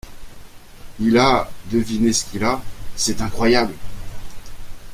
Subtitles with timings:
[0.99, 2.59] Il a…— Devinez ce qu’il a.—
[2.95, 3.75] C’est incroyable!